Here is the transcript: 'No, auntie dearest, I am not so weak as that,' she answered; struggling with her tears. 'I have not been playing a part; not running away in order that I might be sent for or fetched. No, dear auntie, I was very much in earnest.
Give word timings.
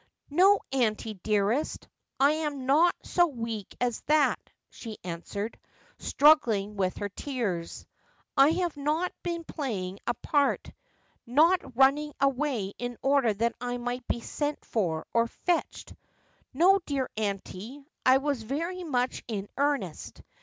'No, 0.31 0.59
auntie 0.71 1.13
dearest, 1.13 1.87
I 2.19 2.31
am 2.31 2.65
not 2.65 2.95
so 3.03 3.27
weak 3.27 3.77
as 3.79 4.01
that,' 4.07 4.49
she 4.71 4.97
answered; 5.03 5.59
struggling 5.99 6.75
with 6.75 6.97
her 6.97 7.09
tears. 7.09 7.85
'I 8.35 8.49
have 8.49 8.75
not 8.75 9.11
been 9.21 9.43
playing 9.43 9.99
a 10.07 10.15
part; 10.15 10.71
not 11.27 11.77
running 11.77 12.13
away 12.19 12.73
in 12.79 12.97
order 13.03 13.31
that 13.31 13.53
I 13.61 13.77
might 13.77 14.07
be 14.07 14.21
sent 14.21 14.65
for 14.65 15.05
or 15.13 15.27
fetched. 15.27 15.93
No, 16.51 16.79
dear 16.87 17.07
auntie, 17.15 17.85
I 18.03 18.17
was 18.17 18.41
very 18.41 18.83
much 18.83 19.21
in 19.27 19.49
earnest. 19.55 20.23